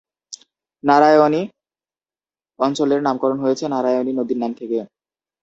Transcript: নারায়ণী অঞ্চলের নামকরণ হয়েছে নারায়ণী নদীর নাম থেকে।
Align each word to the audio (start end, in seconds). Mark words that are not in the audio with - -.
নারায়ণী 0.83 1.41
অঞ্চলের 2.59 2.99
নামকরণ 3.03 3.37
হয়েছে 3.43 3.65
নারায়ণী 3.67 4.11
নদীর 4.15 4.37
নাম 4.39 4.51
থেকে। 4.53 4.77